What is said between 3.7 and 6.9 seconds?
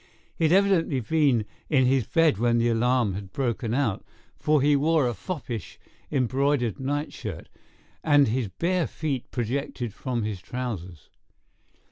out, for he wore a foppish, embroidered